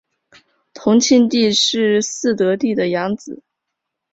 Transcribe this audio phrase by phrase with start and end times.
[0.73, 3.43] 同庆帝是嗣德帝的养子。